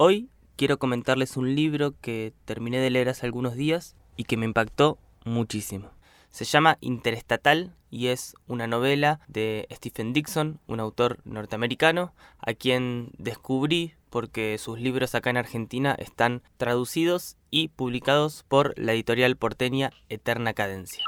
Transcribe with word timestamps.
Hoy 0.00 0.28
quiero 0.54 0.78
comentarles 0.78 1.36
un 1.36 1.56
libro 1.56 1.92
que 2.00 2.32
terminé 2.44 2.78
de 2.78 2.88
leer 2.88 3.08
hace 3.08 3.26
algunos 3.26 3.56
días 3.56 3.96
y 4.16 4.22
que 4.22 4.36
me 4.36 4.46
impactó 4.46 4.96
muchísimo. 5.24 5.90
Se 6.30 6.44
llama 6.44 6.78
Interestatal 6.80 7.74
y 7.90 8.06
es 8.06 8.36
una 8.46 8.68
novela 8.68 9.18
de 9.26 9.66
Stephen 9.72 10.12
Dixon, 10.12 10.60
un 10.68 10.78
autor 10.78 11.18
norteamericano, 11.24 12.14
a 12.38 12.54
quien 12.54 13.10
descubrí 13.18 13.94
porque 14.08 14.56
sus 14.58 14.78
libros 14.78 15.16
acá 15.16 15.30
en 15.30 15.36
Argentina 15.36 15.96
están 15.98 16.42
traducidos 16.58 17.36
y 17.50 17.66
publicados 17.66 18.44
por 18.46 18.78
la 18.78 18.92
editorial 18.92 19.36
porteña 19.36 19.90
Eterna 20.08 20.54
Cadencia. 20.54 21.02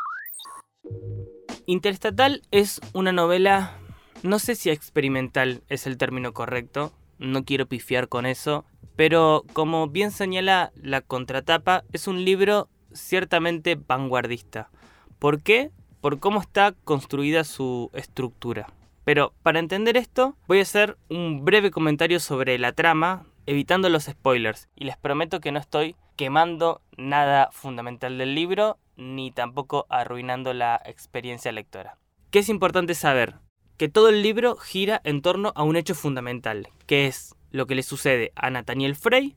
Interestatal 1.64 2.42
es 2.50 2.80
una 2.92 3.12
novela, 3.12 3.78
no 4.24 4.40
sé 4.40 4.56
si 4.56 4.68
experimental 4.68 5.62
es 5.68 5.86
el 5.86 5.96
término 5.96 6.32
correcto, 6.32 6.92
no 7.20 7.44
quiero 7.44 7.66
pifiar 7.66 8.08
con 8.08 8.26
eso, 8.26 8.64
pero 8.96 9.44
como 9.52 9.86
bien 9.86 10.10
señala 10.10 10.72
la 10.74 11.00
contratapa, 11.02 11.84
es 11.92 12.08
un 12.08 12.24
libro 12.24 12.68
ciertamente 12.92 13.76
vanguardista. 13.76 14.70
¿Por 15.18 15.42
qué? 15.42 15.70
Por 16.00 16.18
cómo 16.18 16.40
está 16.40 16.72
construida 16.84 17.44
su 17.44 17.90
estructura. 17.92 18.72
Pero 19.04 19.32
para 19.42 19.58
entender 19.58 19.96
esto, 19.96 20.36
voy 20.48 20.58
a 20.58 20.62
hacer 20.62 20.96
un 21.08 21.44
breve 21.44 21.70
comentario 21.70 22.20
sobre 22.20 22.58
la 22.58 22.72
trama, 22.72 23.26
evitando 23.46 23.88
los 23.88 24.04
spoilers. 24.04 24.68
Y 24.74 24.84
les 24.84 24.96
prometo 24.96 25.40
que 25.40 25.52
no 25.52 25.58
estoy 25.58 25.96
quemando 26.16 26.80
nada 26.96 27.50
fundamental 27.52 28.18
del 28.18 28.34
libro, 28.34 28.78
ni 28.96 29.30
tampoco 29.30 29.86
arruinando 29.88 30.52
la 30.52 30.80
experiencia 30.84 31.52
lectora. 31.52 31.98
¿Qué 32.30 32.40
es 32.40 32.48
importante 32.48 32.94
saber? 32.94 33.36
Que 33.80 33.88
todo 33.88 34.10
el 34.10 34.22
libro 34.22 34.56
gira 34.56 35.00
en 35.04 35.22
torno 35.22 35.54
a 35.56 35.62
un 35.62 35.74
hecho 35.74 35.94
fundamental, 35.94 36.68
que 36.84 37.06
es 37.06 37.34
lo 37.50 37.66
que 37.66 37.74
le 37.74 37.82
sucede 37.82 38.30
a 38.36 38.50
Nathaniel 38.50 38.94
Frey 38.94 39.36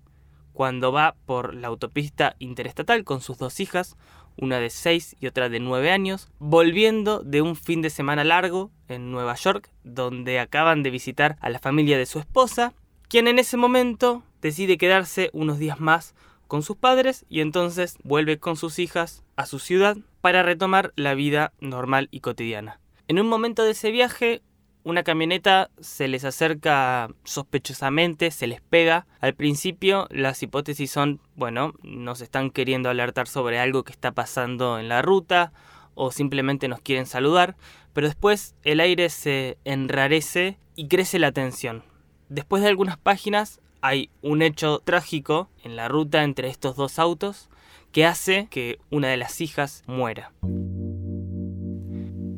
cuando 0.52 0.92
va 0.92 1.16
por 1.26 1.56
la 1.56 1.70
autopista 1.70 2.36
interestatal 2.40 3.06
con 3.06 3.22
sus 3.22 3.38
dos 3.38 3.62
hijas, 3.62 3.96
una 4.36 4.60
de 4.60 4.70
6 4.70 5.16
y 5.22 5.28
otra 5.28 5.48
de 5.48 5.62
9 5.62 5.92
años, 5.92 6.30
volviendo 6.40 7.24
de 7.24 7.42
un 7.42 7.56
fin 7.56 7.82
de 7.82 7.90
semana 7.90 8.26
largo 8.26 8.70
en 8.90 9.12
Nueva 9.12 9.36
York, 9.36 9.72
donde 9.86 10.42
acaban 10.42 10.84
de 10.84 10.90
visitar 10.90 11.38
a 11.40 11.50
la 11.50 11.60
familia 11.60 11.98
de 11.98 12.06
su 12.06 12.20
esposa, 12.20 12.74
quien 13.08 13.30
en 13.30 13.40
ese 13.40 13.56
momento 13.56 14.24
decide 14.42 14.78
quedarse 14.78 15.30
unos 15.32 15.58
días 15.58 15.80
más 15.80 16.16
con 16.50 16.64
sus 16.64 16.76
padres 16.76 17.26
y 17.30 17.40
entonces 17.40 17.98
vuelve 18.04 18.40
con 18.40 18.58
sus 18.58 18.78
hijas 18.78 19.24
a 19.38 19.46
su 19.46 19.60
ciudad 19.60 19.96
para 20.20 20.44
retomar 20.44 20.92
la 20.98 21.14
vida 21.14 21.54
normal 21.62 22.10
y 22.12 22.20
cotidiana. 22.20 22.83
En 23.08 23.20
un 23.20 23.28
momento 23.28 23.64
de 23.64 23.72
ese 23.72 23.92
viaje, 23.92 24.42
una 24.86 25.04
camioneta 25.04 25.70
se 25.80 26.08
les 26.08 26.24
acerca 26.24 27.10
sospechosamente, 27.26 28.32
se 28.32 28.48
les 28.48 28.62
pega. 28.62 29.08
Al 29.20 29.34
principio 29.34 30.08
las 30.10 30.42
hipótesis 30.42 30.92
son, 30.92 31.20
bueno, 31.36 31.74
nos 31.84 32.22
están 32.22 32.50
queriendo 32.50 32.90
alertar 32.90 33.28
sobre 33.28 33.60
algo 33.60 33.84
que 33.84 33.92
está 33.92 34.14
pasando 34.14 34.80
en 34.80 34.88
la 34.88 35.02
ruta 35.02 35.52
o 35.96 36.12
simplemente 36.12 36.68
nos 36.68 36.80
quieren 36.80 37.06
saludar, 37.06 37.56
pero 37.92 38.08
después 38.08 38.56
el 38.64 38.80
aire 38.80 39.10
se 39.10 39.58
enrarece 39.66 40.58
y 40.76 40.88
crece 40.88 41.20
la 41.20 41.32
tensión. 41.32 41.84
Después 42.30 42.64
de 42.64 42.70
algunas 42.70 42.98
páginas 42.98 43.60
hay 43.82 44.10
un 44.22 44.42
hecho 44.42 44.80
trágico 44.80 45.50
en 45.64 45.76
la 45.76 45.90
ruta 45.90 46.24
entre 46.24 46.48
estos 46.48 46.78
dos 46.78 47.00
autos 47.00 47.50
que 47.92 48.06
hace 48.06 48.48
que 48.50 48.80
una 48.90 49.10
de 49.10 49.18
las 49.18 49.40
hijas 49.42 49.84
muera. 49.88 50.32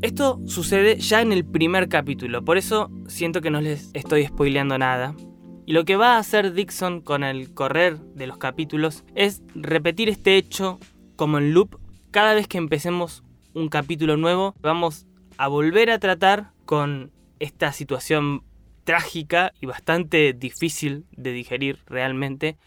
Esto 0.02 0.40
sucede 0.46 0.98
ya 1.00 1.22
en 1.22 1.32
el 1.32 1.46
primer 1.46 1.90
capítulo, 1.90 2.44
por 2.44 2.58
eso 2.58 2.92
siento 3.08 3.42
que 3.42 3.50
no 3.50 3.62
les 3.62 3.90
estoy 3.94 4.26
spoileando 4.26 4.78
nada. 4.78 5.16
Y 5.66 5.74
lo 5.74 5.84
que 5.84 5.96
va 5.96 6.16
a 6.16 6.20
hacer 6.20 6.54
Dixon 6.54 7.02
con 7.02 7.24
el 7.24 7.54
correr 7.54 7.98
de 7.98 8.28
los 8.28 8.38
capítulos 8.38 9.04
es 9.16 9.42
repetir 9.56 10.10
este 10.10 10.38
hecho 10.38 10.80
como 11.16 11.40
en 11.40 11.54
loop. 11.54 11.80
Cada 12.12 12.36
vez 12.36 12.48
que 12.48 12.60
empecemos 12.60 13.24
un 13.56 13.70
capítulo 13.70 14.16
nuevo, 14.16 14.54
vamos 14.62 15.08
a 15.38 15.48
volver 15.48 15.90
a 15.90 15.98
tratar 15.98 16.52
con 16.66 17.12
esta 17.40 17.72
situación 17.72 18.44
trágica 18.84 19.54
y 19.60 19.66
bastante 19.66 20.34
difícil 20.34 21.06
de 21.12 21.32
digerir 21.32 21.80
realmente, 21.88 22.58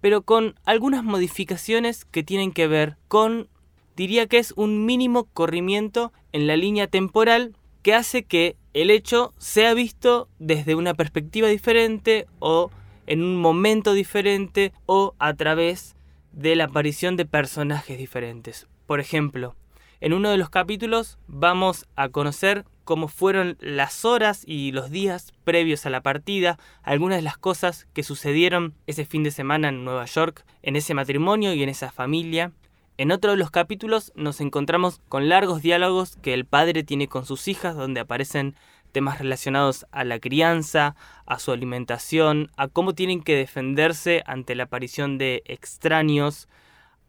pero 0.00 0.22
con 0.22 0.54
algunas 0.64 1.04
modificaciones 1.04 2.04
que 2.06 2.22
tienen 2.22 2.52
que 2.52 2.68
ver 2.68 2.96
con 3.08 3.48
diría 3.96 4.26
que 4.26 4.38
es 4.38 4.52
un 4.56 4.84
mínimo 4.84 5.24
corrimiento 5.24 6.12
en 6.32 6.46
la 6.46 6.56
línea 6.56 6.86
temporal 6.86 7.56
que 7.82 7.94
hace 7.94 8.24
que 8.24 8.56
el 8.74 8.90
hecho 8.90 9.32
sea 9.38 9.72
visto 9.74 10.28
desde 10.38 10.74
una 10.74 10.94
perspectiva 10.94 11.48
diferente 11.48 12.26
o 12.38 12.70
en 13.06 13.22
un 13.22 13.36
momento 13.36 13.94
diferente 13.94 14.72
o 14.84 15.14
a 15.18 15.34
través 15.34 15.96
de 16.32 16.56
la 16.56 16.64
aparición 16.64 17.16
de 17.16 17.24
personajes 17.24 17.96
diferentes. 17.96 18.66
Por 18.86 19.00
ejemplo, 19.00 19.54
en 20.00 20.12
uno 20.12 20.30
de 20.30 20.36
los 20.36 20.50
capítulos 20.50 21.18
vamos 21.26 21.86
a 21.96 22.10
conocer 22.10 22.66
cómo 22.84 23.08
fueron 23.08 23.56
las 23.60 24.04
horas 24.04 24.42
y 24.46 24.72
los 24.72 24.90
días 24.90 25.32
previos 25.44 25.86
a 25.86 25.90
la 25.90 26.02
partida, 26.02 26.58
algunas 26.82 27.18
de 27.18 27.22
las 27.22 27.38
cosas 27.38 27.88
que 27.94 28.02
sucedieron 28.02 28.74
ese 28.86 29.06
fin 29.06 29.22
de 29.22 29.30
semana 29.30 29.70
en 29.70 29.84
Nueva 29.84 30.04
York, 30.04 30.44
en 30.62 30.76
ese 30.76 30.92
matrimonio 30.92 31.54
y 31.54 31.62
en 31.62 31.68
esa 31.68 31.90
familia, 31.90 32.52
en 32.98 33.12
otro 33.12 33.32
de 33.32 33.36
los 33.36 33.50
capítulos 33.50 34.12
nos 34.14 34.40
encontramos 34.40 35.00
con 35.08 35.28
largos 35.28 35.60
diálogos 35.60 36.16
que 36.16 36.32
el 36.32 36.46
padre 36.46 36.82
tiene 36.82 37.08
con 37.08 37.26
sus 37.26 37.46
hijas 37.48 37.76
donde 37.76 38.00
aparecen 38.00 38.54
temas 38.92 39.18
relacionados 39.18 39.86
a 39.90 40.04
la 40.04 40.18
crianza, 40.18 40.96
a 41.26 41.38
su 41.38 41.52
alimentación, 41.52 42.50
a 42.56 42.68
cómo 42.68 42.94
tienen 42.94 43.22
que 43.22 43.36
defenderse 43.36 44.22
ante 44.24 44.54
la 44.54 44.64
aparición 44.64 45.18
de 45.18 45.42
extraños, 45.44 46.48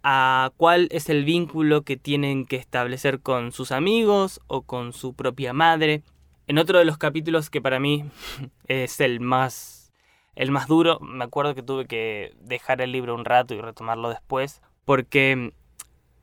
a 0.04 0.52
cuál 0.58 0.90
es 0.92 1.10
el 1.10 1.24
vínculo 1.24 1.84
que 1.84 1.96
tienen 1.96 2.46
que 2.46 2.58
establecer 2.58 3.22
con 3.22 3.54
sus 3.54 3.72
amigos 3.72 4.42
o 4.48 4.64
con 4.64 4.92
su 4.92 5.14
propia 5.14 5.54
madre. 5.54 6.04
En 6.48 6.58
otro 6.58 6.80
de 6.80 6.86
los 6.86 6.98
capítulos 6.98 7.50
que 7.50 7.62
para 7.62 7.80
mí 7.80 8.04
es 8.68 9.00
el 9.00 9.22
más 9.22 9.94
el 10.36 10.52
más 10.52 10.68
duro, 10.68 11.00
me 11.00 11.24
acuerdo 11.24 11.56
que 11.56 11.64
tuve 11.64 11.88
que 11.88 12.36
dejar 12.42 12.82
el 12.82 12.92
libro 12.92 13.16
un 13.16 13.26
rato 13.26 13.56
y 13.56 13.62
retomarlo 13.62 14.10
después 14.10 14.62
porque 14.88 15.52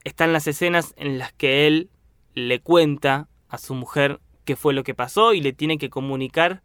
están 0.05 0.33
las 0.33 0.47
escenas 0.47 0.95
en 0.97 1.19
las 1.19 1.33
que 1.33 1.67
él 1.67 1.91
le 2.35 2.61
cuenta 2.61 3.29
a 3.49 3.59
su 3.59 3.75
mujer 3.75 4.21
qué 4.45 4.57
fue 4.57 4.75
lo 4.75 4.85
que 4.85 4.95
pasó 4.95 5.33
y 5.33 5.41
le 5.41 5.53
tiene 5.53 5.79
que 5.79 5.91
comunicar 5.91 6.63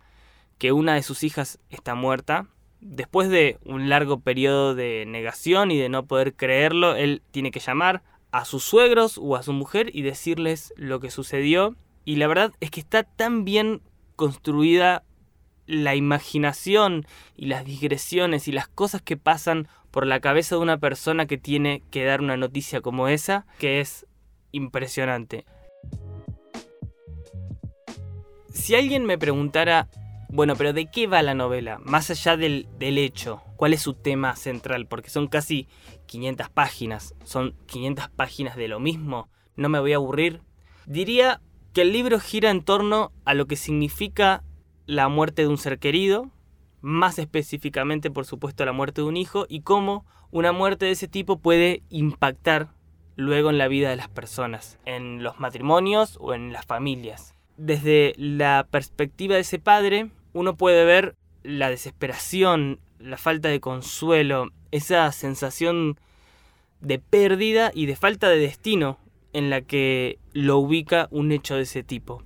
que 0.58 0.72
una 0.72 0.96
de 0.96 1.04
sus 1.04 1.24
hijas 1.24 1.60
está 1.70 1.96
muerta. 1.96 2.48
Después 2.82 3.30
de 3.30 3.58
un 3.64 3.90
largo 3.90 4.20
periodo 4.20 4.76
de 4.76 5.06
negación 5.08 5.72
y 5.72 5.78
de 5.78 5.90
no 5.90 6.06
poder 6.06 6.36
creerlo, 6.36 6.96
él 6.96 7.22
tiene 7.32 7.52
que 7.52 7.60
llamar 7.60 8.04
a 8.32 8.46
sus 8.46 8.64
suegros 8.64 9.18
o 9.18 9.36
a 9.36 9.44
su 9.44 9.54
mujer 9.54 9.90
y 9.94 10.02
decirles 10.02 10.74
lo 10.76 11.00
que 11.00 11.12
sucedió. 11.12 11.76
Y 12.06 12.18
la 12.18 12.28
verdad 12.28 12.54
es 12.60 12.72
que 12.72 12.80
está 12.80 13.04
tan 13.04 13.46
bien 13.46 13.82
construida 14.16 15.04
la 15.66 15.96
imaginación 15.96 17.06
y 17.36 17.46
las 17.46 17.64
digresiones 17.64 18.48
y 18.48 18.52
las 18.52 18.68
cosas 18.68 19.02
que 19.02 19.18
pasan 19.18 19.68
por 19.92 20.06
la 20.06 20.20
cabeza 20.20 20.56
de 20.56 20.62
una 20.62 20.78
persona 20.78 21.26
que 21.26 21.38
tiene 21.38 21.84
que 21.92 22.04
dar 22.04 22.22
una 22.22 22.38
noticia 22.38 22.82
como 22.82 23.08
esa, 23.08 23.46
que 23.58 23.80
es 23.80 24.06
impresionante. 24.52 25.46
Si 28.52 28.76
alguien 28.76 29.06
me 29.06 29.18
preguntara, 29.18 29.90
bueno, 30.30 30.56
pero 30.56 30.74
¿de 30.74 30.90
qué 30.92 31.08
va 31.08 31.22
la 31.22 31.34
novela? 31.34 31.80
Más 31.80 32.10
allá 32.10 32.38
del, 32.38 32.68
del 32.78 32.98
hecho, 32.98 33.42
¿cuál 33.56 33.74
es 33.74 33.82
su 33.82 33.94
tema 33.94 34.36
central? 34.36 34.86
Porque 34.86 35.10
son 35.10 35.28
casi 35.28 35.68
500 36.08 36.50
páginas, 36.50 37.16
son 37.24 37.56
500 37.68 38.10
páginas 38.10 38.56
de 38.56 38.68
lo 38.68 38.80
mismo, 38.80 39.30
no 39.56 39.70
me 39.70 39.80
voy 39.80 39.94
a 39.94 39.98
aburrir. 39.98 40.42
Diría 40.86 41.42
que 41.74 41.82
el 41.82 41.94
libro 41.94 42.20
gira 42.20 42.50
en 42.50 42.64
torno 42.64 43.12
a 43.26 43.34
lo 43.34 43.48
que 43.48 43.56
significa 43.56 44.44
la 44.86 45.08
muerte 45.08 45.44
de 45.44 45.48
un 45.48 45.58
ser 45.58 45.80
querido, 45.80 46.32
más 46.82 47.20
específicamente 47.20 48.12
por 48.12 48.26
supuesto 48.26 48.66
la 48.66 48.72
muerte 48.72 49.02
de 49.02 49.08
un 49.08 49.18
hijo 49.18 49.46
y 49.50 49.62
cómo 49.62 50.06
una 50.32 50.52
muerte 50.52 50.86
de 50.86 50.92
ese 50.92 51.08
tipo 51.08 51.40
puede 51.40 51.84
impactar 51.90 52.70
luego 53.16 53.50
en 53.50 53.58
la 53.58 53.68
vida 53.68 53.90
de 53.90 53.96
las 53.96 54.08
personas, 54.08 54.80
en 54.86 55.24
los 55.24 55.40
matrimonios 55.40 56.18
o 56.22 56.34
en 56.34 56.54
las 56.54 56.66
familias. 56.66 57.36
Desde 57.58 58.14
la 58.18 58.66
perspectiva 58.70 59.36
de 59.36 59.42
ese 59.42 59.60
padre, 59.60 60.10
uno 60.34 60.56
puede 60.56 60.86
ver 60.86 61.16
la 61.44 61.70
desesperación, 61.70 62.80
la 63.00 63.18
falta 63.18 63.50
de 63.50 63.60
consuelo, 63.60 64.52
esa 64.72 65.12
sensación 65.12 66.00
de 66.80 67.00
pérdida 67.00 67.72
y 67.74 67.86
de 67.86 67.96
falta 67.96 68.30
de 68.30 68.38
destino 68.38 68.98
en 69.34 69.50
la 69.50 69.62
que 69.62 70.20
lo 70.34 70.58
ubica 70.58 71.08
un 71.12 71.32
hecho 71.32 71.56
de 71.56 71.64
ese 71.64 71.84
tipo. 71.84 72.24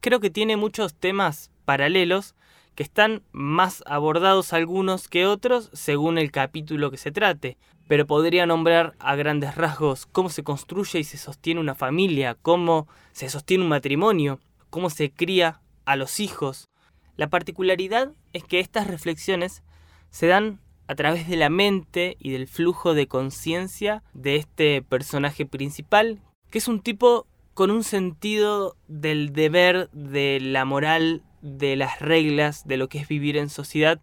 Creo 0.00 0.20
que 0.20 0.30
tiene 0.30 0.56
muchos 0.56 0.94
temas 0.94 1.50
paralelos 1.64 2.34
que 2.80 2.84
están 2.84 3.22
más 3.30 3.84
abordados 3.84 4.54
algunos 4.54 5.06
que 5.08 5.26
otros 5.26 5.68
según 5.74 6.16
el 6.16 6.30
capítulo 6.30 6.90
que 6.90 6.96
se 6.96 7.12
trate, 7.12 7.58
pero 7.86 8.06
podría 8.06 8.46
nombrar 8.46 8.94
a 8.98 9.16
grandes 9.16 9.54
rasgos 9.54 10.06
cómo 10.06 10.30
se 10.30 10.42
construye 10.42 10.98
y 10.98 11.04
se 11.04 11.18
sostiene 11.18 11.60
una 11.60 11.74
familia, 11.74 12.38
cómo 12.40 12.88
se 13.12 13.28
sostiene 13.28 13.64
un 13.64 13.68
matrimonio, 13.68 14.40
cómo 14.70 14.88
se 14.88 15.10
cría 15.10 15.60
a 15.84 15.94
los 15.94 16.20
hijos. 16.20 16.70
La 17.16 17.28
particularidad 17.28 18.12
es 18.32 18.44
que 18.44 18.60
estas 18.60 18.86
reflexiones 18.86 19.62
se 20.08 20.28
dan 20.28 20.58
a 20.86 20.94
través 20.94 21.28
de 21.28 21.36
la 21.36 21.50
mente 21.50 22.16
y 22.18 22.30
del 22.30 22.48
flujo 22.48 22.94
de 22.94 23.08
conciencia 23.08 24.02
de 24.14 24.36
este 24.36 24.80
personaje 24.80 25.44
principal, 25.44 26.22
que 26.48 26.56
es 26.56 26.66
un 26.66 26.80
tipo 26.80 27.26
con 27.52 27.70
un 27.70 27.84
sentido 27.84 28.74
del 28.88 29.34
deber, 29.34 29.90
de 29.90 30.38
la 30.40 30.64
moral, 30.64 31.24
de 31.42 31.76
las 31.76 32.00
reglas, 32.00 32.66
de 32.66 32.76
lo 32.76 32.88
que 32.88 32.98
es 32.98 33.08
vivir 33.08 33.36
en 33.36 33.48
sociedad, 33.48 34.00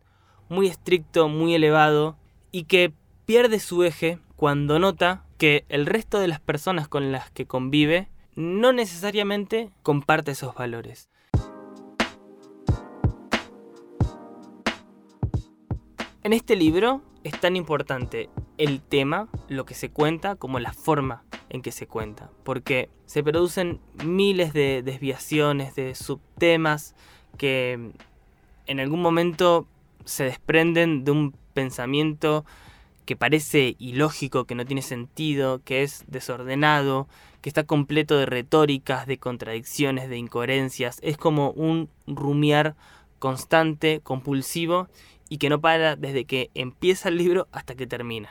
muy 0.49 0.67
estricto, 0.67 1.29
muy 1.29 1.53
elevado, 1.55 2.17
y 2.51 2.63
que 2.63 2.93
pierde 3.25 3.59
su 3.59 3.83
eje 3.83 4.19
cuando 4.35 4.79
nota 4.79 5.25
que 5.37 5.65
el 5.69 5.85
resto 5.85 6.19
de 6.19 6.27
las 6.27 6.39
personas 6.39 6.87
con 6.87 7.11
las 7.11 7.31
que 7.31 7.45
convive 7.45 8.09
no 8.35 8.71
necesariamente 8.71 9.71
comparte 9.83 10.31
esos 10.31 10.55
valores. 10.55 11.09
En 16.23 16.33
este 16.33 16.55
libro 16.55 17.03
es 17.23 17.39
tan 17.39 17.55
importante 17.55 18.29
el 18.57 18.81
tema, 18.81 19.29
lo 19.47 19.65
que 19.65 19.73
se 19.73 19.91
cuenta, 19.91 20.35
como 20.35 20.59
la 20.59 20.73
forma 20.73 21.23
en 21.49 21.61
que 21.61 21.71
se 21.71 21.87
cuenta, 21.87 22.31
porque 22.43 22.89
se 23.05 23.23
producen 23.23 23.79
miles 24.03 24.53
de 24.53 24.83
desviaciones, 24.83 25.75
de 25.75 25.95
subtemas 25.95 26.95
que 27.37 27.91
en 28.67 28.79
algún 28.79 29.01
momento 29.01 29.67
se 30.05 30.23
desprenden 30.23 31.03
de 31.03 31.11
un 31.11 31.35
pensamiento 31.53 32.45
que 33.05 33.15
parece 33.15 33.75
ilógico, 33.79 34.45
que 34.45 34.55
no 34.55 34.65
tiene 34.65 34.81
sentido, 34.81 35.61
que 35.63 35.81
es 35.81 36.03
desordenado, 36.07 37.07
que 37.41 37.49
está 37.49 37.63
completo 37.63 38.17
de 38.17 38.25
retóricas, 38.25 39.07
de 39.07 39.17
contradicciones, 39.17 40.09
de 40.09 40.17
incoherencias. 40.17 40.99
Es 41.01 41.17
como 41.17 41.51
un 41.51 41.89
rumiar 42.05 42.75
constante, 43.19 44.01
compulsivo 44.03 44.89
y 45.29 45.37
que 45.37 45.49
no 45.49 45.61
para 45.61 45.95
desde 45.95 46.25
que 46.25 46.51
empieza 46.53 47.09
el 47.09 47.17
libro 47.17 47.47
hasta 47.51 47.75
que 47.75 47.87
termina. 47.87 48.29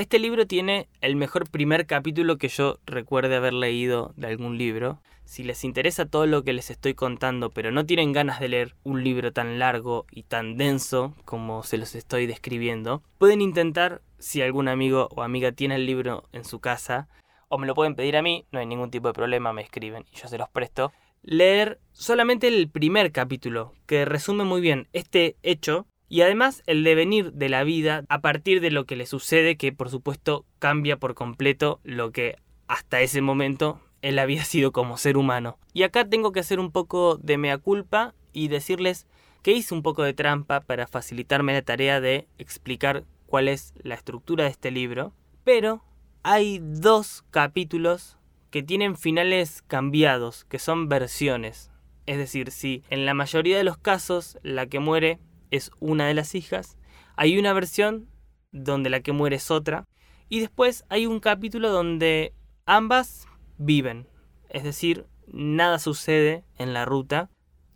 Este 0.00 0.18
libro 0.18 0.46
tiene 0.46 0.88
el 1.02 1.14
mejor 1.14 1.50
primer 1.50 1.86
capítulo 1.86 2.38
que 2.38 2.48
yo 2.48 2.78
recuerde 2.86 3.36
haber 3.36 3.52
leído 3.52 4.14
de 4.16 4.28
algún 4.28 4.56
libro. 4.56 4.98
Si 5.26 5.42
les 5.42 5.62
interesa 5.62 6.06
todo 6.06 6.24
lo 6.24 6.42
que 6.42 6.54
les 6.54 6.70
estoy 6.70 6.94
contando, 6.94 7.50
pero 7.50 7.70
no 7.70 7.84
tienen 7.84 8.14
ganas 8.14 8.40
de 8.40 8.48
leer 8.48 8.74
un 8.82 9.04
libro 9.04 9.30
tan 9.34 9.58
largo 9.58 10.06
y 10.10 10.22
tan 10.22 10.56
denso 10.56 11.14
como 11.26 11.64
se 11.64 11.76
los 11.76 11.94
estoy 11.94 12.26
describiendo, 12.26 13.02
pueden 13.18 13.42
intentar, 13.42 14.00
si 14.18 14.40
algún 14.40 14.68
amigo 14.68 15.10
o 15.14 15.22
amiga 15.22 15.52
tiene 15.52 15.74
el 15.74 15.84
libro 15.84 16.30
en 16.32 16.46
su 16.46 16.60
casa, 16.60 17.10
o 17.48 17.58
me 17.58 17.66
lo 17.66 17.74
pueden 17.74 17.94
pedir 17.94 18.16
a 18.16 18.22
mí, 18.22 18.46
no 18.52 18.58
hay 18.58 18.64
ningún 18.64 18.90
tipo 18.90 19.08
de 19.08 19.12
problema, 19.12 19.52
me 19.52 19.60
escriben 19.60 20.06
y 20.10 20.16
yo 20.16 20.28
se 20.28 20.38
los 20.38 20.48
presto, 20.48 20.92
leer 21.22 21.78
solamente 21.92 22.48
el 22.48 22.70
primer 22.70 23.12
capítulo, 23.12 23.74
que 23.84 24.06
resume 24.06 24.44
muy 24.44 24.62
bien 24.62 24.88
este 24.94 25.36
hecho 25.42 25.86
y 26.10 26.22
además 26.22 26.64
el 26.66 26.82
devenir 26.82 27.32
de 27.32 27.48
la 27.48 27.62
vida 27.62 28.04
a 28.08 28.20
partir 28.20 28.60
de 28.60 28.72
lo 28.72 28.84
que 28.84 28.96
le 28.96 29.06
sucede, 29.06 29.56
que 29.56 29.72
por 29.72 29.88
supuesto 29.88 30.44
cambia 30.58 30.98
por 30.98 31.14
completo 31.14 31.80
lo 31.84 32.10
que 32.10 32.36
hasta 32.66 33.00
ese 33.00 33.22
momento 33.22 33.80
él 34.02 34.18
había 34.18 34.44
sido 34.44 34.72
como 34.72 34.98
ser 34.98 35.16
humano. 35.16 35.56
Y 35.72 35.84
acá 35.84 36.04
tengo 36.04 36.32
que 36.32 36.40
hacer 36.40 36.58
un 36.58 36.72
poco 36.72 37.16
de 37.16 37.38
mea 37.38 37.58
culpa 37.58 38.12
y 38.32 38.48
decirles 38.48 39.06
que 39.42 39.52
hice 39.52 39.72
un 39.72 39.82
poco 39.82 40.02
de 40.02 40.12
trampa 40.12 40.60
para 40.60 40.88
facilitarme 40.88 41.52
la 41.52 41.62
tarea 41.62 42.00
de 42.00 42.26
explicar 42.38 43.04
cuál 43.26 43.46
es 43.46 43.72
la 43.82 43.94
estructura 43.94 44.44
de 44.44 44.50
este 44.50 44.72
libro, 44.72 45.14
pero 45.44 45.84
hay 46.24 46.58
dos 46.60 47.24
capítulos 47.30 48.18
que 48.50 48.64
tienen 48.64 48.96
finales 48.96 49.62
cambiados, 49.62 50.44
que 50.46 50.58
son 50.58 50.88
versiones. 50.88 51.70
Es 52.06 52.18
decir, 52.18 52.50
si 52.50 52.82
en 52.90 53.06
la 53.06 53.14
mayoría 53.14 53.56
de 53.56 53.64
los 53.64 53.78
casos 53.78 54.38
la 54.42 54.66
que 54.66 54.80
muere 54.80 55.20
es 55.50 55.70
una 55.80 56.06
de 56.06 56.14
las 56.14 56.34
hijas, 56.34 56.76
hay 57.16 57.38
una 57.38 57.52
versión 57.52 58.08
donde 58.52 58.90
la 58.90 59.00
que 59.00 59.12
muere 59.12 59.36
es 59.36 59.50
otra, 59.50 59.84
y 60.28 60.40
después 60.40 60.84
hay 60.88 61.06
un 61.06 61.20
capítulo 61.20 61.70
donde 61.70 62.34
ambas 62.66 63.26
viven. 63.58 64.06
Es 64.48 64.64
decir, 64.64 65.06
nada 65.26 65.78
sucede 65.78 66.44
en 66.56 66.72
la 66.72 66.84
ruta, 66.84 67.30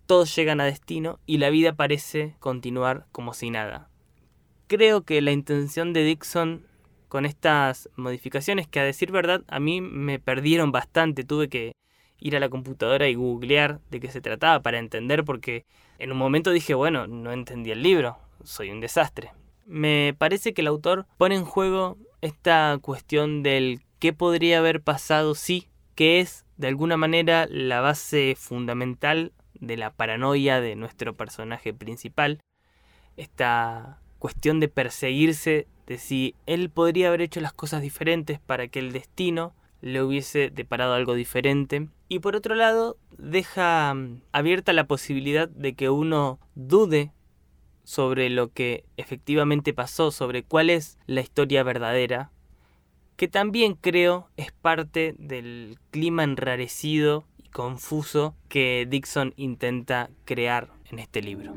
todos 0.06 0.34
llegan 0.36 0.60
a 0.60 0.64
destino 0.64 1.18
y 1.26 1.38
la 1.38 1.50
vida 1.50 1.74
parece 1.74 2.36
continuar 2.38 3.06
como 3.12 3.34
si 3.34 3.50
nada. 3.50 3.90
Creo 4.66 5.02
que 5.02 5.20
la 5.20 5.32
intención 5.32 5.92
de 5.92 6.04
Dixon 6.04 6.66
con 7.08 7.26
estas 7.26 7.88
modificaciones 7.96 8.66
que 8.66 8.80
a 8.80 8.84
decir 8.84 9.12
verdad 9.12 9.42
a 9.46 9.60
mí 9.60 9.80
me 9.80 10.18
perdieron 10.18 10.72
bastante. 10.72 11.22
Tuve 11.22 11.48
que 11.48 11.72
ir 12.24 12.34
a 12.36 12.40
la 12.40 12.48
computadora 12.48 13.06
y 13.06 13.14
googlear 13.14 13.80
de 13.90 14.00
qué 14.00 14.10
se 14.10 14.22
trataba 14.22 14.60
para 14.62 14.78
entender 14.78 15.24
porque 15.24 15.66
en 15.98 16.10
un 16.10 16.16
momento 16.16 16.50
dije, 16.50 16.72
bueno, 16.72 17.06
no 17.06 17.32
entendí 17.32 17.70
el 17.70 17.82
libro, 17.82 18.16
soy 18.42 18.70
un 18.70 18.80
desastre. 18.80 19.32
Me 19.66 20.14
parece 20.16 20.54
que 20.54 20.62
el 20.62 20.66
autor 20.66 21.06
pone 21.18 21.36
en 21.36 21.44
juego 21.44 21.98
esta 22.22 22.78
cuestión 22.80 23.42
del 23.42 23.82
qué 23.98 24.14
podría 24.14 24.58
haber 24.58 24.80
pasado 24.80 25.34
si, 25.34 25.68
que 25.94 26.20
es 26.20 26.46
de 26.56 26.68
alguna 26.68 26.96
manera 26.96 27.46
la 27.50 27.82
base 27.82 28.34
fundamental 28.38 29.32
de 29.60 29.76
la 29.76 29.90
paranoia 29.90 30.62
de 30.62 30.76
nuestro 30.76 31.14
personaje 31.14 31.74
principal, 31.74 32.40
esta 33.18 34.00
cuestión 34.18 34.60
de 34.60 34.68
perseguirse 34.68 35.66
de 35.86 35.98
si 35.98 36.34
él 36.46 36.70
podría 36.70 37.08
haber 37.08 37.20
hecho 37.20 37.42
las 37.42 37.52
cosas 37.52 37.82
diferentes 37.82 38.40
para 38.40 38.68
que 38.68 38.78
el 38.78 38.92
destino 38.92 39.52
le 39.82 40.02
hubiese 40.02 40.48
deparado 40.48 40.94
algo 40.94 41.14
diferente. 41.14 41.88
Y 42.08 42.18
por 42.18 42.36
otro 42.36 42.54
lado, 42.54 42.98
deja 43.16 43.94
mm, 43.94 44.22
abierta 44.32 44.72
la 44.72 44.86
posibilidad 44.86 45.48
de 45.48 45.74
que 45.74 45.90
uno 45.90 46.38
dude 46.54 47.12
sobre 47.84 48.30
lo 48.30 48.52
que 48.52 48.84
efectivamente 48.96 49.72
pasó, 49.72 50.10
sobre 50.10 50.42
cuál 50.42 50.70
es 50.70 50.98
la 51.06 51.20
historia 51.20 51.62
verdadera, 51.62 52.30
que 53.16 53.28
también 53.28 53.74
creo 53.74 54.28
es 54.36 54.52
parte 54.52 55.14
del 55.18 55.78
clima 55.90 56.24
enrarecido 56.24 57.24
y 57.38 57.48
confuso 57.48 58.34
que 58.48 58.86
Dixon 58.88 59.34
intenta 59.36 60.10
crear 60.24 60.70
en 60.90 60.98
este 60.98 61.22
libro. 61.22 61.54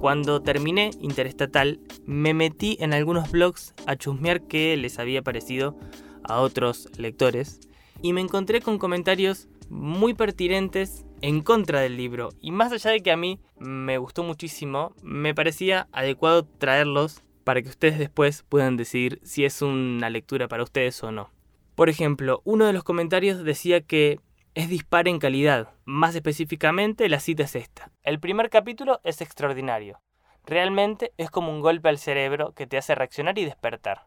Cuando 0.00 0.40
terminé 0.40 0.90
Interestatal, 1.00 1.80
me 2.08 2.32
metí 2.32 2.78
en 2.80 2.94
algunos 2.94 3.30
blogs 3.30 3.74
a 3.86 3.94
chusmear 3.94 4.40
qué 4.40 4.74
les 4.78 4.98
había 4.98 5.20
parecido 5.20 5.78
a 6.24 6.40
otros 6.40 6.88
lectores 6.96 7.60
y 8.00 8.14
me 8.14 8.22
encontré 8.22 8.62
con 8.62 8.78
comentarios 8.78 9.46
muy 9.68 10.14
pertinentes 10.14 11.04
en 11.20 11.42
contra 11.42 11.80
del 11.80 11.98
libro. 11.98 12.30
Y 12.40 12.50
más 12.50 12.72
allá 12.72 12.92
de 12.92 13.02
que 13.02 13.12
a 13.12 13.18
mí 13.18 13.40
me 13.58 13.98
gustó 13.98 14.22
muchísimo, 14.22 14.94
me 15.02 15.34
parecía 15.34 15.86
adecuado 15.92 16.46
traerlos 16.46 17.22
para 17.44 17.60
que 17.60 17.68
ustedes 17.68 17.98
después 17.98 18.42
puedan 18.48 18.78
decidir 18.78 19.20
si 19.22 19.44
es 19.44 19.60
una 19.60 20.08
lectura 20.08 20.48
para 20.48 20.62
ustedes 20.62 21.02
o 21.04 21.12
no. 21.12 21.30
Por 21.74 21.90
ejemplo, 21.90 22.40
uno 22.44 22.64
de 22.64 22.72
los 22.72 22.84
comentarios 22.84 23.44
decía 23.44 23.82
que 23.82 24.18
es 24.54 24.70
dispar 24.70 25.08
en 25.08 25.18
calidad. 25.18 25.74
Más 25.84 26.14
específicamente, 26.14 27.06
la 27.10 27.20
cita 27.20 27.42
es 27.42 27.54
esta. 27.54 27.92
El 28.02 28.18
primer 28.18 28.48
capítulo 28.48 28.98
es 29.04 29.20
extraordinario. 29.20 30.00
Realmente 30.48 31.12
es 31.18 31.30
como 31.30 31.52
un 31.52 31.60
golpe 31.60 31.90
al 31.90 31.98
cerebro 31.98 32.54
que 32.54 32.66
te 32.66 32.78
hace 32.78 32.94
reaccionar 32.94 33.36
y 33.38 33.44
despertar. 33.44 34.06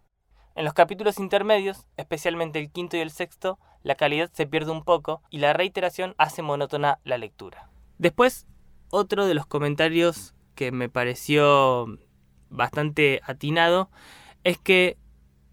En 0.55 0.65
los 0.65 0.74
capítulos 0.74 1.19
intermedios, 1.19 1.86
especialmente 1.98 2.57
el 2.57 2.71
quinto 2.71 2.98
y 2.98 3.01
el 3.01 3.12
sexto, 3.12 3.60
la 3.83 3.93
calidad 3.93 4.31
se 4.33 4.48
pierde 4.48 4.71
un 4.71 4.83
poco 4.83 5.21
y 5.29 5.38
la 5.38 5.53
reiteración 5.53 6.15
hace 6.17 6.41
monótona 6.41 6.98
la 7.03 7.19
lectura. 7.19 7.69
Después, 8.00 8.48
otro 8.89 9.27
de 9.27 9.36
los 9.36 9.45
comentarios 9.45 10.33
que 10.55 10.71
me 10.71 10.89
pareció 10.89 11.86
bastante 12.50 13.21
atinado 13.24 13.91
es 14.43 14.57
que 14.57 14.98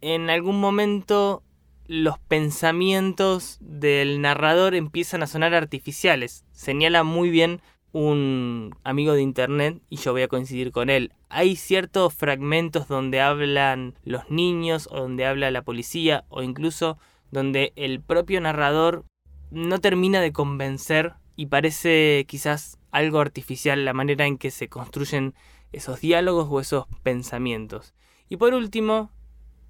en 0.00 0.30
algún 0.30 0.59
momento 0.59 1.42
los 1.87 2.18
pensamientos 2.18 3.59
del 3.61 4.23
narrador 4.23 4.75
empiezan 4.75 5.23
a 5.23 5.26
sonar 5.26 5.52
artificiales. 5.52 6.47
Señala 6.52 7.02
muy 7.04 7.28
bien 7.28 7.61
un 7.92 8.75
amigo 8.85 9.14
de 9.14 9.23
internet 9.23 9.80
y 9.88 9.97
yo 9.97 10.12
voy 10.12 10.23
a 10.23 10.28
coincidir 10.28 10.73
con 10.73 10.90
él. 10.90 11.12
Hay 11.28 11.57
ciertos 11.57 12.14
fragmentos 12.14 12.88
donde 12.88 13.21
hablan 13.21 13.95
los 14.04 14.30
niños 14.30 14.88
o 14.90 15.00
donde 15.00 15.25
habla 15.25 15.50
la 15.50 15.62
policía 15.62 16.25
o 16.28 16.42
incluso 16.42 16.99
donde 17.30 17.73
el 17.76 18.00
propio 18.00 18.40
narrador 18.40 19.04
no 19.50 19.78
termina 19.80 20.21
de 20.21 20.33
convencer 20.33 21.14
y 21.37 21.47
parece 21.47 22.25
quizás 22.28 22.78
algo 22.90 23.21
artificial 23.21 23.85
la 23.85 23.92
manera 23.92 24.26
en 24.26 24.38
que 24.38 24.50
se 24.50 24.68
construyen 24.68 25.35
esos 25.73 26.00
diálogos 26.00 26.49
o 26.50 26.61
esos 26.61 26.87
pensamientos. 27.02 27.95
Y 28.28 28.37
por 28.37 28.54
último, 28.54 29.11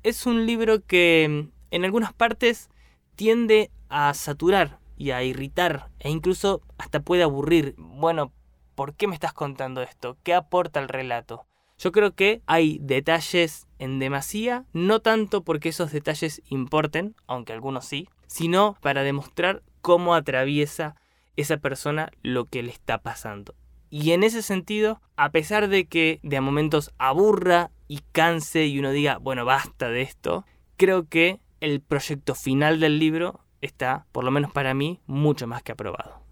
es 0.02 0.26
un 0.26 0.46
libro 0.46 0.84
que 0.84 1.48
en 1.70 1.84
algunas 1.84 2.12
partes 2.12 2.70
tiende 3.14 3.70
a 3.88 4.14
saturar 4.14 4.78
y 4.98 5.12
a 5.12 5.22
irritar 5.22 5.88
e 6.00 6.10
incluso 6.10 6.60
hasta 6.76 7.00
puede 7.00 7.22
aburrir. 7.22 7.74
Bueno, 7.78 8.32
¿por 8.74 8.94
qué 8.94 9.06
me 9.06 9.14
estás 9.14 9.32
contando 9.32 9.80
esto? 9.80 10.18
¿Qué 10.24 10.34
aporta 10.34 10.80
el 10.80 10.88
relato? 10.88 11.46
Yo 11.78 11.92
creo 11.92 12.14
que 12.14 12.42
hay 12.46 12.78
detalles 12.82 13.68
en 13.78 14.00
demasía, 14.00 14.64
no 14.72 15.00
tanto 15.00 15.44
porque 15.44 15.68
esos 15.68 15.92
detalles 15.92 16.42
importen, 16.48 17.14
aunque 17.28 17.52
algunos 17.52 17.84
sí, 17.84 18.08
sino 18.26 18.76
para 18.80 19.04
demostrar 19.04 19.62
cómo 19.80 20.14
atraviesa 20.14 20.96
esa 21.36 21.58
persona 21.58 22.10
lo 22.22 22.46
que 22.46 22.64
le 22.64 22.72
está 22.72 22.98
pasando. 22.98 23.54
Y 23.90 24.10
en 24.10 24.24
ese 24.24 24.42
sentido, 24.42 25.00
a 25.16 25.30
pesar 25.30 25.68
de 25.68 25.86
que 25.86 26.18
de 26.24 26.36
a 26.36 26.40
momentos 26.40 26.92
aburra 26.98 27.70
y 27.86 28.00
canse 28.12 28.66
y 28.66 28.80
uno 28.80 28.90
diga, 28.90 29.18
bueno, 29.18 29.44
basta 29.44 29.88
de 29.88 30.02
esto, 30.02 30.44
creo 30.76 31.08
que 31.08 31.40
el 31.60 31.80
proyecto 31.80 32.34
final 32.34 32.80
del 32.80 32.98
libro 32.98 33.40
está, 33.60 34.06
por 34.12 34.24
lo 34.24 34.30
menos 34.30 34.52
para 34.52 34.74
mí, 34.74 35.00
mucho 35.06 35.46
más 35.46 35.62
que 35.62 35.72
aprobado. 35.72 36.22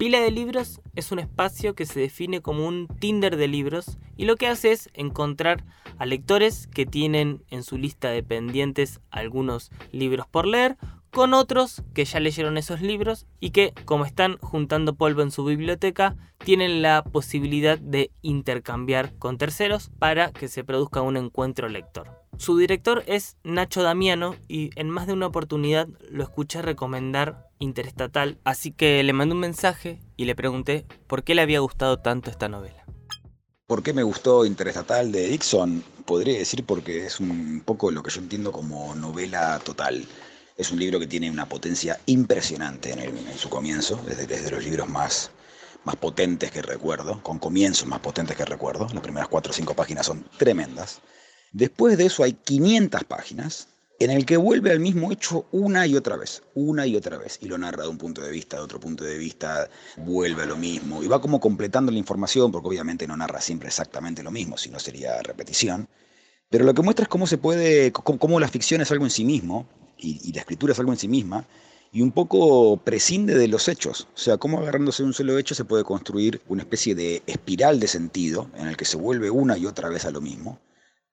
Pila 0.00 0.20
de 0.20 0.30
Libros 0.30 0.80
es 0.94 1.12
un 1.12 1.18
espacio 1.18 1.74
que 1.74 1.84
se 1.84 2.00
define 2.00 2.40
como 2.40 2.66
un 2.66 2.88
Tinder 2.88 3.36
de 3.36 3.48
libros 3.48 3.98
y 4.16 4.24
lo 4.24 4.36
que 4.36 4.46
hace 4.46 4.72
es 4.72 4.88
encontrar 4.94 5.62
a 5.98 6.06
lectores 6.06 6.68
que 6.68 6.86
tienen 6.86 7.44
en 7.50 7.62
su 7.62 7.76
lista 7.76 8.08
de 8.08 8.22
pendientes 8.22 9.00
algunos 9.10 9.70
libros 9.92 10.26
por 10.26 10.46
leer 10.46 10.78
con 11.10 11.34
otros 11.34 11.82
que 11.92 12.06
ya 12.06 12.18
leyeron 12.18 12.56
esos 12.56 12.80
libros 12.80 13.26
y 13.40 13.50
que, 13.50 13.74
como 13.84 14.06
están 14.06 14.38
juntando 14.38 14.94
polvo 14.94 15.20
en 15.20 15.30
su 15.30 15.44
biblioteca, 15.44 16.16
tienen 16.38 16.80
la 16.80 17.04
posibilidad 17.04 17.78
de 17.78 18.10
intercambiar 18.22 19.14
con 19.18 19.36
terceros 19.36 19.90
para 19.98 20.32
que 20.32 20.48
se 20.48 20.64
produzca 20.64 21.02
un 21.02 21.18
encuentro 21.18 21.68
lector. 21.68 22.29
Su 22.40 22.56
director 22.56 23.04
es 23.06 23.36
Nacho 23.44 23.82
Damiano 23.82 24.34
y 24.48 24.70
en 24.76 24.88
más 24.88 25.06
de 25.06 25.12
una 25.12 25.26
oportunidad 25.26 25.88
lo 26.08 26.22
escuché 26.22 26.62
recomendar 26.62 27.50
Interestatal, 27.58 28.38
así 28.44 28.72
que 28.72 29.02
le 29.02 29.12
mandé 29.12 29.34
un 29.34 29.40
mensaje 29.40 30.00
y 30.16 30.24
le 30.24 30.34
pregunté 30.34 30.86
por 31.06 31.22
qué 31.22 31.34
le 31.34 31.42
había 31.42 31.60
gustado 31.60 31.98
tanto 31.98 32.30
esta 32.30 32.48
novela. 32.48 32.86
¿Por 33.66 33.82
qué 33.82 33.92
me 33.92 34.04
gustó 34.04 34.46
Interestatal 34.46 35.12
de 35.12 35.28
Dixon? 35.28 35.84
Podría 36.06 36.38
decir 36.38 36.64
porque 36.64 37.04
es 37.04 37.20
un 37.20 37.60
poco 37.62 37.90
lo 37.90 38.02
que 38.02 38.10
yo 38.10 38.22
entiendo 38.22 38.52
como 38.52 38.94
novela 38.94 39.60
total. 39.62 40.06
Es 40.56 40.70
un 40.70 40.78
libro 40.78 40.98
que 40.98 41.06
tiene 41.06 41.30
una 41.30 41.46
potencia 41.46 42.00
impresionante 42.06 42.92
en, 42.92 43.36
su 43.36 43.50
comienzo, 43.50 44.02
desde, 44.06 44.26
desde 44.26 44.50
los 44.50 44.64
libros 44.64 44.88
más, 44.88 45.30
más 45.84 45.96
potentes 45.96 46.50
que 46.50 46.62
recuerdo, 46.62 47.22
con 47.22 47.38
comienzos 47.38 47.86
más 47.86 48.00
potentes 48.00 48.34
que 48.34 48.46
recuerdo. 48.46 48.86
Las 48.94 49.02
primeras 49.02 49.28
cuatro 49.28 49.50
o 49.50 49.54
cinco 49.54 49.74
páginas 49.74 50.06
son 50.06 50.24
tremendas. 50.38 51.02
Después 51.52 51.98
de 51.98 52.06
eso 52.06 52.22
hay 52.22 52.34
500 52.34 53.04
páginas 53.04 53.68
en 53.98 54.10
el 54.10 54.24
que 54.24 54.36
vuelve 54.36 54.70
al 54.70 54.80
mismo 54.80 55.10
hecho 55.12 55.46
una 55.52 55.86
y 55.86 55.96
otra 55.96 56.16
vez, 56.16 56.42
una 56.54 56.86
y 56.86 56.96
otra 56.96 57.18
vez, 57.18 57.38
y 57.42 57.48
lo 57.48 57.58
narra 57.58 57.82
de 57.82 57.88
un 57.88 57.98
punto 57.98 58.22
de 58.22 58.30
vista, 58.30 58.56
de 58.56 58.62
otro 58.62 58.80
punto 58.80 59.04
de 59.04 59.18
vista, 59.18 59.68
vuelve 59.98 60.44
a 60.44 60.46
lo 60.46 60.56
mismo, 60.56 61.02
y 61.02 61.06
va 61.06 61.20
como 61.20 61.38
completando 61.38 61.92
la 61.92 61.98
información, 61.98 62.50
porque 62.50 62.68
obviamente 62.68 63.06
no 63.06 63.16
narra 63.16 63.42
siempre 63.42 63.68
exactamente 63.68 64.22
lo 64.22 64.30
mismo, 64.30 64.56
si 64.56 64.70
no 64.70 64.78
sería 64.78 65.20
repetición, 65.22 65.86
pero 66.48 66.64
lo 66.64 66.72
que 66.72 66.80
muestra 66.82 67.02
es 67.02 67.08
cómo 67.10 67.26
se 67.26 67.36
puede, 67.36 67.92
cómo, 67.92 68.40
la 68.40 68.48
ficción 68.48 68.80
es 68.80 68.90
algo 68.90 69.04
en 69.04 69.10
sí 69.10 69.24
mismo, 69.24 69.66
y, 69.98 70.18
y 70.24 70.32
la 70.32 70.40
escritura 70.40 70.72
es 70.72 70.78
algo 70.78 70.92
en 70.92 70.98
sí 70.98 71.08
misma, 71.08 71.44
y 71.92 72.00
un 72.00 72.12
poco 72.12 72.78
prescinde 72.78 73.36
de 73.36 73.48
los 73.48 73.68
hechos. 73.68 74.08
O 74.14 74.18
sea, 74.18 74.38
cómo 74.38 74.60
agarrándose 74.60 75.02
de 75.02 75.08
un 75.08 75.12
solo 75.12 75.36
hecho 75.36 75.54
se 75.54 75.64
puede 75.64 75.84
construir 75.84 76.40
una 76.48 76.62
especie 76.62 76.94
de 76.94 77.22
espiral 77.26 77.80
de 77.80 77.88
sentido 77.88 78.48
en 78.56 78.68
el 78.68 78.76
que 78.76 78.84
se 78.84 78.96
vuelve 78.96 79.28
una 79.28 79.58
y 79.58 79.66
otra 79.66 79.88
vez 79.88 80.04
a 80.04 80.12
lo 80.12 80.20
mismo 80.20 80.60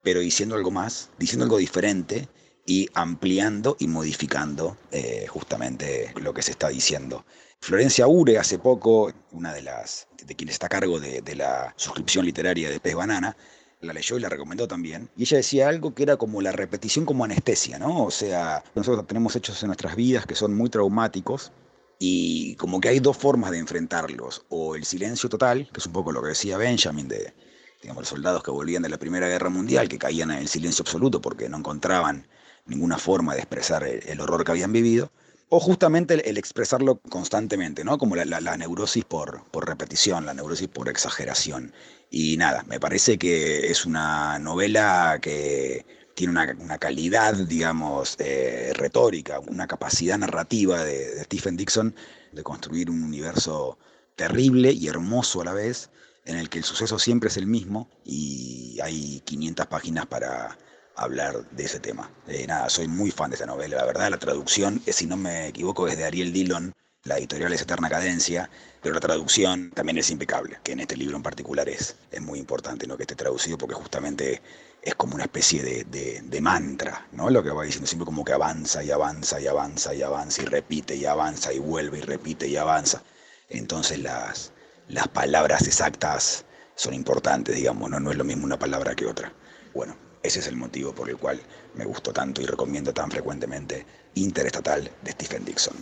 pero 0.02 0.20
diciendo 0.20 0.54
algo 0.54 0.70
más, 0.70 1.10
diciendo 1.18 1.44
algo 1.44 1.58
diferente 1.58 2.28
y 2.66 2.88
ampliando 2.94 3.76
y 3.78 3.88
modificando 3.88 4.76
eh, 4.90 5.26
justamente 5.28 6.12
lo 6.20 6.34
que 6.34 6.42
se 6.42 6.52
está 6.52 6.68
diciendo. 6.68 7.24
Florencia 7.60 8.06
Ure, 8.06 8.38
hace 8.38 8.58
poco, 8.58 9.12
una 9.32 9.52
de 9.52 9.62
las 9.62 10.06
de 10.24 10.36
quienes 10.36 10.54
está 10.54 10.66
a 10.66 10.70
cargo 10.70 11.00
de, 11.00 11.22
de 11.22 11.34
la 11.34 11.72
suscripción 11.76 12.24
literaria 12.24 12.68
de 12.70 12.80
Pez 12.80 12.94
Banana, 12.94 13.36
la 13.80 13.92
leyó 13.92 14.16
y 14.18 14.20
la 14.20 14.28
recomendó 14.28 14.66
también. 14.68 15.10
Y 15.16 15.22
ella 15.22 15.38
decía 15.38 15.68
algo 15.68 15.94
que 15.94 16.02
era 16.02 16.16
como 16.16 16.42
la 16.42 16.52
repetición 16.52 17.04
como 17.04 17.24
anestesia, 17.24 17.78
¿no? 17.78 18.04
O 18.04 18.10
sea, 18.10 18.62
nosotros 18.74 19.06
tenemos 19.06 19.36
hechos 19.36 19.62
en 19.62 19.68
nuestras 19.68 19.96
vidas 19.96 20.26
que 20.26 20.34
son 20.34 20.54
muy 20.54 20.68
traumáticos 20.68 21.52
y 21.98 22.54
como 22.56 22.80
que 22.80 22.88
hay 22.88 23.00
dos 23.00 23.16
formas 23.16 23.50
de 23.50 23.58
enfrentarlos. 23.58 24.44
O 24.48 24.74
el 24.74 24.84
silencio 24.84 25.28
total, 25.28 25.68
que 25.72 25.80
es 25.80 25.86
un 25.86 25.92
poco 25.92 26.12
lo 26.12 26.22
que 26.22 26.28
decía 26.28 26.58
Benjamin 26.58 27.08
de 27.08 27.34
los 27.82 28.08
soldados 28.08 28.42
que 28.42 28.50
volvían 28.50 28.82
de 28.82 28.88
la 28.88 28.98
Primera 28.98 29.28
Guerra 29.28 29.50
Mundial, 29.50 29.88
que 29.88 29.98
caían 29.98 30.30
en 30.30 30.38
el 30.38 30.48
silencio 30.48 30.82
absoluto 30.82 31.20
porque 31.20 31.48
no 31.48 31.58
encontraban 31.58 32.26
ninguna 32.66 32.98
forma 32.98 33.34
de 33.34 33.40
expresar 33.40 33.84
el, 33.84 34.20
horror 34.20 34.44
que 34.44 34.52
habían 34.52 34.72
vivido, 34.72 35.10
o 35.48 35.60
justamente 35.60 36.28
el, 36.28 36.36
expresarlo 36.36 37.00
constantemente, 37.08 37.84
¿no? 37.84 37.96
Como 37.96 38.16
la, 38.16 38.56
neurosis 38.56 39.04
por, 39.04 39.44
por, 39.50 39.66
repetición, 39.66 40.26
la 40.26 40.34
neurosis 40.34 40.68
por 40.68 40.88
exageración. 40.88 41.72
Y 42.10 42.36
nada, 42.36 42.64
me 42.68 42.78
parece 42.78 43.18
que 43.18 43.70
es 43.70 43.86
una 43.86 44.38
novela 44.38 45.18
que 45.22 45.86
tiene 46.14 46.32
una, 46.32 46.78
calidad, 46.78 47.34
digamos, 47.34 48.16
eh, 48.18 48.72
retórica, 48.74 49.38
una 49.40 49.66
capacidad 49.66 50.18
narrativa 50.18 50.84
de 50.84 51.22
Stephen 51.24 51.56
Dixon 51.56 51.94
de 52.32 52.42
construir 52.42 52.90
un 52.90 53.02
universo 53.02 53.78
terrible 54.16 54.72
y 54.72 54.88
hermoso 54.88 55.40
a 55.40 55.44
la 55.44 55.52
vez, 55.52 55.90
en 56.28 56.36
el 56.36 56.48
que 56.48 56.58
el 56.58 56.64
suceso 56.64 56.98
siempre 56.98 57.28
es 57.28 57.36
el 57.38 57.46
mismo 57.46 57.88
y 58.04 58.78
hay 58.82 59.20
500 59.24 59.66
páginas 59.66 60.06
para 60.06 60.56
hablar 60.94 61.48
de 61.50 61.64
ese 61.64 61.80
tema. 61.80 62.10
Eh, 62.26 62.46
nada, 62.46 62.68
soy 62.68 62.86
muy 62.86 63.10
fan 63.10 63.30
de 63.30 63.36
esta 63.36 63.46
novela, 63.46 63.78
la 63.78 63.86
verdad, 63.86 64.10
la 64.10 64.18
traducción, 64.18 64.80
si 64.86 65.06
no 65.06 65.16
me 65.16 65.48
equivoco, 65.48 65.88
es 65.88 65.96
de 65.96 66.04
Ariel 66.04 66.32
Dillon, 66.32 66.74
la 67.04 67.16
editorial 67.16 67.52
es 67.54 67.62
Eterna 67.62 67.88
Cadencia, 67.88 68.50
pero 68.82 68.94
la 68.94 69.00
traducción 69.00 69.70
también 69.70 69.96
es 69.96 70.10
impecable, 70.10 70.58
que 70.62 70.72
en 70.72 70.80
este 70.80 70.96
libro 70.96 71.16
en 71.16 71.22
particular 71.22 71.66
es, 71.68 71.96
es 72.10 72.20
muy 72.20 72.38
importante 72.38 72.86
¿no? 72.86 72.96
que 72.96 73.04
esté 73.04 73.14
traducido 73.14 73.56
porque 73.56 73.74
justamente 73.74 74.42
es 74.82 74.94
como 74.96 75.14
una 75.14 75.24
especie 75.24 75.62
de, 75.62 75.84
de, 76.22 76.40
mantra, 76.40 77.06
¿no? 77.12 77.30
Lo 77.30 77.42
que 77.42 77.50
va 77.50 77.64
diciendo 77.64 77.86
siempre 77.86 78.06
como 78.06 78.24
que 78.24 78.32
avanza 78.32 78.82
y 78.84 78.90
avanza 78.90 79.40
y 79.40 79.46
avanza 79.46 79.94
y 79.94 80.02
avanza 80.02 80.42
y 80.42 80.44
repite 80.44 80.94
y 80.94 81.04
avanza 81.04 81.52
y 81.52 81.58
vuelve 81.58 81.98
y 81.98 82.02
repite 82.02 82.46
y 82.46 82.56
avanza. 82.56 83.02
Entonces 83.48 83.98
las, 83.98 84.52
las 84.88 85.08
palabras 85.08 85.66
exactas 85.66 86.44
son 86.74 86.94
importantes, 86.94 87.56
digamos, 87.56 87.90
¿no? 87.90 88.00
no 88.00 88.10
es 88.10 88.16
lo 88.16 88.24
mismo 88.24 88.44
una 88.44 88.58
palabra 88.58 88.94
que 88.94 89.06
otra. 89.06 89.32
Bueno, 89.74 89.96
ese 90.22 90.40
es 90.40 90.46
el 90.46 90.56
motivo 90.56 90.94
por 90.94 91.10
el 91.10 91.16
cual 91.16 91.40
me 91.74 91.84
gustó 91.84 92.12
tanto 92.12 92.40
y 92.40 92.46
recomiendo 92.46 92.92
tan 92.92 93.10
frecuentemente 93.10 93.86
Interestatal 94.14 94.90
de 95.02 95.10
Stephen 95.12 95.44
Dixon. 95.44 95.76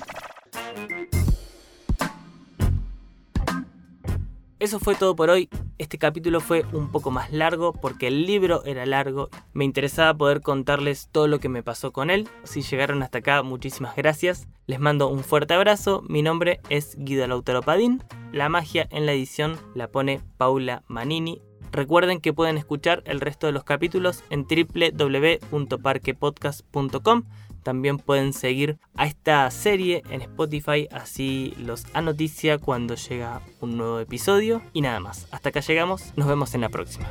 Eso 4.58 4.80
fue 4.80 4.94
todo 4.94 5.14
por 5.14 5.28
hoy. 5.28 5.50
Este 5.76 5.98
capítulo 5.98 6.40
fue 6.40 6.64
un 6.72 6.90
poco 6.90 7.10
más 7.10 7.30
largo 7.30 7.74
porque 7.74 8.06
el 8.06 8.24
libro 8.24 8.64
era 8.64 8.86
largo. 8.86 9.28
Me 9.52 9.66
interesaba 9.66 10.14
poder 10.14 10.40
contarles 10.40 11.10
todo 11.12 11.28
lo 11.28 11.40
que 11.40 11.50
me 11.50 11.62
pasó 11.62 11.92
con 11.92 12.08
él. 12.08 12.26
Si 12.44 12.62
llegaron 12.62 13.02
hasta 13.02 13.18
acá, 13.18 13.42
muchísimas 13.42 13.94
gracias. 13.96 14.48
Les 14.66 14.80
mando 14.80 15.08
un 15.08 15.24
fuerte 15.24 15.52
abrazo. 15.52 16.02
Mi 16.08 16.22
nombre 16.22 16.60
es 16.70 16.96
Guido 16.96 17.26
Lautaro 17.26 17.60
Padín. 17.60 18.02
La 18.32 18.48
magia 18.48 18.88
en 18.90 19.04
la 19.04 19.12
edición 19.12 19.58
la 19.74 19.88
pone 19.88 20.22
Paula 20.38 20.84
Manini. 20.88 21.42
Recuerden 21.70 22.20
que 22.20 22.32
pueden 22.32 22.56
escuchar 22.56 23.02
el 23.04 23.20
resto 23.20 23.46
de 23.46 23.52
los 23.52 23.64
capítulos 23.64 24.24
en 24.30 24.46
www.parquepodcast.com 24.46 27.24
también 27.66 27.98
pueden 27.98 28.32
seguir 28.32 28.78
a 28.94 29.08
esta 29.08 29.50
serie 29.50 30.04
en 30.08 30.22
Spotify, 30.22 30.86
así 30.92 31.52
los 31.58 31.84
anoticia 31.94 32.58
cuando 32.58 32.94
llega 32.94 33.42
un 33.60 33.76
nuevo 33.76 33.98
episodio. 33.98 34.62
Y 34.72 34.82
nada 34.82 35.00
más, 35.00 35.26
hasta 35.32 35.48
acá 35.48 35.58
llegamos, 35.58 36.12
nos 36.14 36.28
vemos 36.28 36.54
en 36.54 36.60
la 36.60 36.68
próxima. 36.68 37.08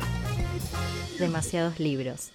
Demasiados 1.20 1.82
libros. 1.82 2.32